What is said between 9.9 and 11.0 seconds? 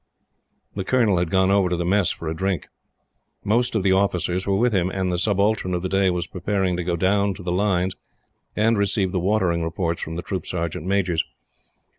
from the Troop Sergeant